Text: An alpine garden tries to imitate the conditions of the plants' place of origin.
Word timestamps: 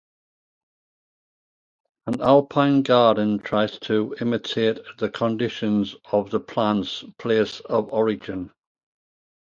An 2.07 2.19
alpine 2.21 2.81
garden 2.81 3.37
tries 3.37 3.77
to 3.81 4.15
imitate 4.19 4.79
the 4.97 5.11
conditions 5.11 5.95
of 6.11 6.31
the 6.31 6.39
plants' 6.39 7.03
place 7.19 7.59
of 7.59 7.93
origin. 7.93 8.51